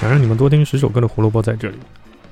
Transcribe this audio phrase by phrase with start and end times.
[0.00, 1.76] 想让你们多听十首歌的胡萝卜在这里。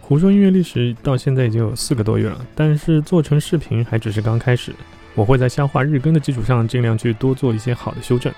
[0.00, 4.74] 胡说音乐历史到现在已经有四个多月了，但是做成视频还只是刚开始。
[5.14, 8.32] 我会在消化日更的基础上，尽量去多做一些好的修正。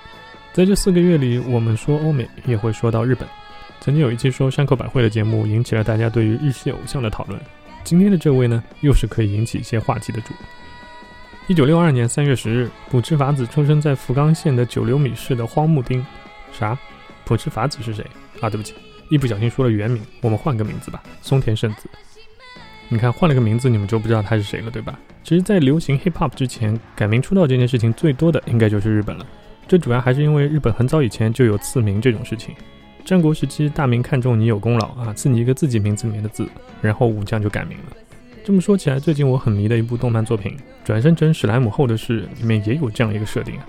[0.51, 3.25] 在这四个月里，我们说欧美，也会说到日本。
[3.79, 7.39] 曾经有一期说山口百惠的节目，引起了大家对于日系偶像的讨论。
[7.85, 10.33] 今天的这位呢，又是可以引起一些话题的主。
[11.47, 16.05] 一九六二年三月十日，浦池法子出生在福冈县的九流米市的荒木町。
[16.51, 16.77] 啥？
[17.23, 18.05] 浦池法子是谁
[18.41, 18.49] 啊？
[18.49, 18.73] 对不起，
[19.11, 21.89] 一不小心说了原名，我们换个名字吧，松田圣子。
[22.87, 24.97] 你看换了个名字，你们就不知道他是谁了，对吧？
[25.21, 29.27] 其实，在流行 hip hop 之前，改名出道这件事情最多的应该就是日本了。
[29.67, 32.55] 这主要还是因为日本很早以前就有赐名这种事情。
[33.03, 36.47] 战国时期，大明看中你有功劳啊，赐你一个自己名字里面的字，
[36.81, 37.97] 然后武将就改名了。
[38.45, 40.53] 这么说起来，最近我很迷的一部动漫作品
[40.85, 43.67] 《转生成史莱姆后的事》里面也有这样一个设定啊。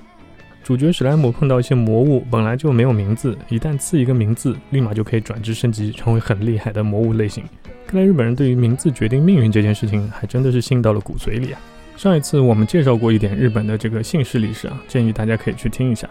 [0.62, 7.42] 主角史莱姆碰到一些魔物，本来就没有名字，一旦赐一个名字，立马就可以转职升级，成为很厉害的魔物类型。
[7.86, 11.60] 看来日本人对于名字决定命运这件事情，还真的是信到了骨髓里啊！
[11.96, 16.08] 上一次我们介绍过一点日本的这个姓氏历史啊，建议大家可以去听一下。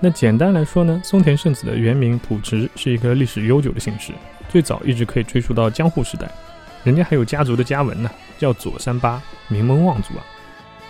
[0.00, 4.12] 那简单来说呢，松田圣子的原名浦池是一个历史悠久的姓氏，
[4.48, 6.28] 最早一直可以追溯到江户时代，
[6.82, 10.24] 人家还有家族的家纹呢，叫左三八，名门望族啊。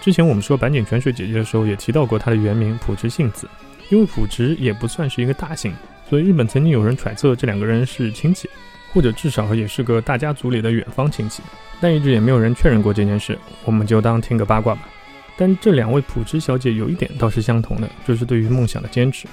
[0.03, 3.49] 之前我们说板井泉水姐姐的时候，也提到过她的原名普池幸子，
[3.89, 5.73] 因为普池也不算是一个大姓，
[6.11, 8.51] 所以日本曾经有人揣测这两个人是亲戚。
[8.95, 11.43] 或者至少也是个大家族里的远方亲戚，
[11.81, 14.87] 但一直也没有人确认过这件事，我们就当听个八卦吧。
[15.35, 19.27] 但这两位普池小姐有一点倒是相同的，就是对于梦想的坚持。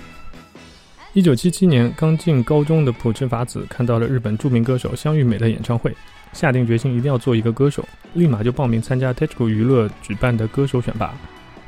[1.14, 5.92] 一九七七年，刚进高中的普智法子看到了日本著名歌手香玉美的演唱会，
[6.34, 11.12] 下定决心一定要做一个歌手，立马就报名参加 Techco 娱乐举办的歌手选拔，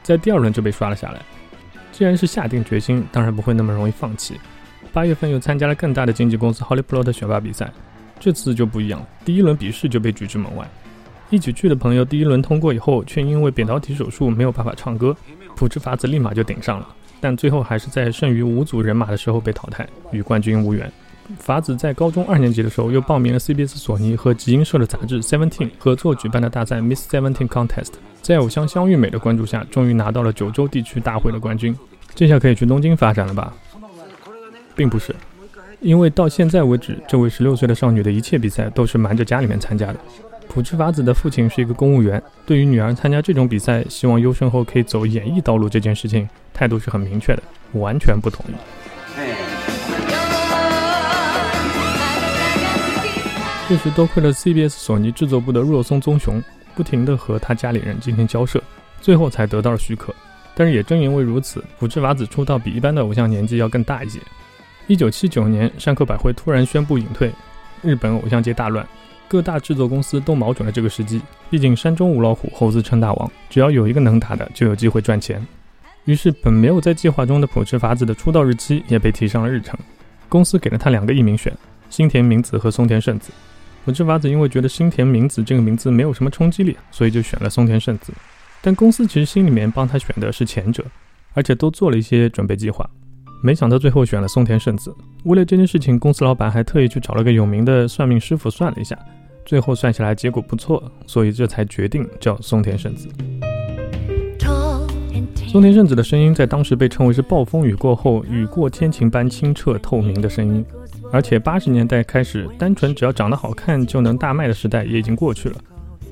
[0.04, 1.20] 在第二轮就被刷了下来。
[1.92, 4.36] 既然是下定决心，当然不会那么容易放弃。
[4.94, 7.72] 八月份又参加了更大的经纪公司 Hollywood 的选拔比赛，
[8.20, 9.08] 这次就不一样了。
[9.26, 10.70] 第一轮笔试就被拒之门外，
[11.32, 15.18] 一起去的朋友第一轮通过以后，却因为扁桃体手术没有办法唱歌，
[15.56, 16.88] 朴智法子立马就顶上了，
[17.22, 20.92] 但最后还是在剩余五组人马的时候被淘汰，与冠军无缘。
[21.38, 31.74] 法子在高中二年级的时候又报名了 CBS 索尼和集英社的杂志 Seventeen 合作举办的大赛 Miss Seventeen Contest，在偶像香玉美的关注下，终于拿到了九州地区大会的冠军，
[32.14, 33.54] 这下可以去东京发展了吧？
[34.76, 35.16] 并不是，
[35.80, 40.00] 因为到现在为止，这位十六岁的少女的一切比赛都是瞒着家里面参加的。
[40.54, 48.54] 普智法子的父亲是一个公务员，对于女儿参加这种比赛，希望优胜后可以走演艺道路这件事情，态度是很明确的，完全不同意。
[53.70, 56.44] 这时多亏了 CBS 索尼制作部的若松宗雄，
[56.76, 58.62] 不停地和他家里人进行交涉，
[59.00, 60.14] 最后才得到了许可。
[60.54, 64.20] 但是也正因为如此，普智法子出道比一般的偶像年纪要更大一些。
[64.88, 67.32] 一九七九年，山口百惠突然宣布隐退，
[67.82, 68.86] 日本偶像界大乱，
[69.32, 71.22] 各大制作公司都瞄准了这个时机。
[71.50, 75.42] 毕竟山中无老虎，猴子称大王，只要有一个能打的，就有机会赚钱。
[76.04, 79.80] 于是，本没有在计划中的普智法子的出道日期也被提上了日程。
[80.28, 81.56] 公司给了他两个艺名选：
[81.90, 83.32] 新田明子和松田圣子。
[83.86, 88.12] 普智法子因为觉得新田明子这个名字没有什么冲击力，所以就选了松田圣子。
[88.60, 90.84] 但公司其实心里面帮他选的是前者，
[91.34, 92.86] 而且都做了一些准备计划。
[93.42, 94.94] 没想到最后选了松田圣子。
[95.24, 98.98] 为了这件事情，公司老板还特意去找了个有名的算命师傅算了一下，
[99.46, 103.08] 最后算下来结果不错，所以这才决定叫松田圣子。
[105.48, 110.66] 松田圣子的声音在当时被称为是暴风雨过后雨过天晴般清澈透明的声音，
[111.12, 115.56] 而且八十年代开始，单纯只要长得好看就能大卖的时代也已经过去了。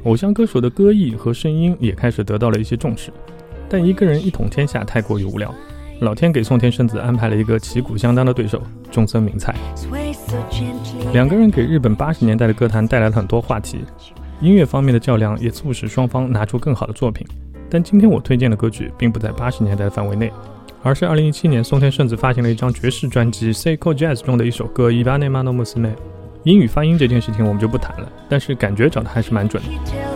[0.04, 3.12] 偶像歌手的歌艺和声音也开始得到了一些重视，
[3.70, 5.54] 但一个人一统天下太过于无聊。
[6.00, 9.54] 老天给松田圣子安排了一个旗鼓相当的对手——中森明菜。
[11.12, 13.80] 两个人给日本八十年代的歌坛带来了很多话题，
[14.40, 17.28] 音乐方面的较量也促使双方拿出更好的作品。
[17.70, 20.32] 但今天我推荐的歌曲并不在八十年代的范围内，
[20.82, 25.88] 而是二零一七年松田圣子发行了一张爵士专辑《Seiko Jazz》中的一首歌《Ibane Mano Musume》。
[26.44, 30.09] 英语发音这件事情我们就不谈了，但是感觉找的还是蛮准的。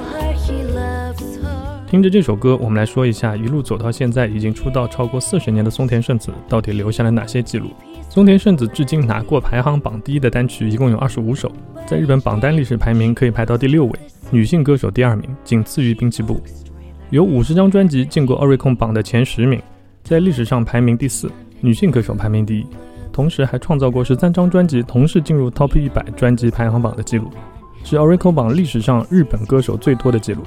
[1.93, 7.69] 听着这首歌，我们来说一下一路走到现在已经出道超过四十年的松田圣子到底留下了哪些记录。
[8.09, 11.51] 松田圣子至今拿过排行榜第一的单曲一共有二十五首，
[11.85, 13.91] 在日本榜单历史排名可以排到第六位，
[14.31, 16.41] 女性歌手第二名，仅次于滨崎步。
[17.11, 19.61] 有五十张专辑进过 Oricon 榜的前十名，
[20.01, 21.31] 在历史上排名第四，
[21.61, 22.65] 女性歌手排名第一。
[23.11, 27.29] 同时还创造过十三张专辑同时进入 Top 一百专辑排行榜的记录，
[27.83, 30.41] 是 Oracle 榜历史上日本歌手最多的记录。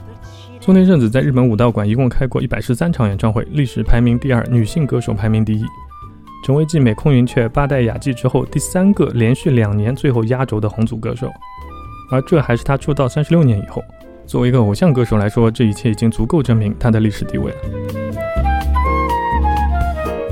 [0.67, 5.65] 松田圣子在日本武道馆一共开过一百十三场演唱会，历史排名第二，女性歌手排名第一。
[6.45, 11.31] 成为继美空云雀、八代雅纪之后第三个连续两年最后压轴的红组歌手，
[12.11, 13.81] 而这还是他出道三十六年以后。
[14.27, 17.59] 作为一个偶像歌手来说，这一切已经足够证明他的历史地位了。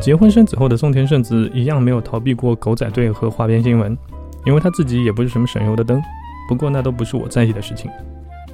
[0.01, 3.97] 结婚生子后的松田圣子一样没有逃避过狗仔队和花边新闻，
[4.45, 6.03] 因为他自己也不是什么省油的灯。
[6.49, 7.89] 不过那都不是我在意的事情，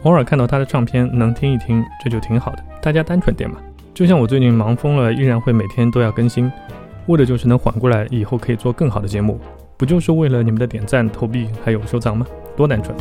[0.03, 2.65] 偶尔看到他的唱片能听一听，这就挺好的。
[2.81, 3.57] 大家单纯点嘛。
[3.93, 6.51] 就像我最近忙疯了，依然会每天都要更新。
[7.07, 9.39] 为的就是能缓过来，以后可以做更好的节目，
[9.77, 12.27] 不就是为了你们的点赞、投币还有收藏吗？
[12.57, 12.97] 多单纯！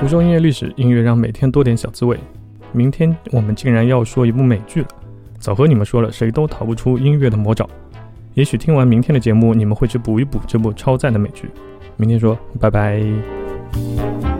[0.00, 2.18] 胡说音乐历史，音乐让每天多点小滋味。
[2.72, 4.88] 明天我们竟然要说一部美剧了，
[5.38, 7.68] 早和你们说了，谁都逃不出音乐的魔爪。
[8.34, 11.48] 也许听完明天的节目，你们会去补一补这部超赞的美剧。
[11.96, 14.33] 明天说，拜拜。